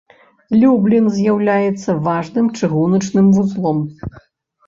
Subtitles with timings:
[0.61, 3.85] Люблін з'яўляецца важным чыгуначным вузлом.